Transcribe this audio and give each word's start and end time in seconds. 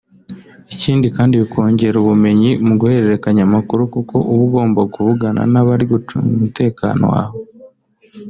Ikindi 0.73 1.07
kandi 1.15 1.33
bikongerera 1.41 1.97
ubumenyi 1.99 2.51
mu 2.67 2.73
guhererekanya 2.81 3.41
amakuru 3.45 3.81
kuko 3.93 4.15
uba 4.31 4.41
ugomba 4.47 4.81
kuvugana 4.93 5.41
n’abari 5.51 5.85
gucunga 5.91 6.29
umutekano 6.35 7.03
wawe 7.13 7.37